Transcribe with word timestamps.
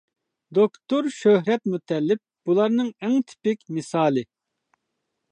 دوكتور 0.59 1.03
شۆھرەت 1.17 1.67
مۇتەللىپ 1.73 2.21
بۇلارنىڭ 2.49 2.89
ئەڭ 3.07 3.13
تىپىك 3.33 3.61
مىسالى. 3.77 4.25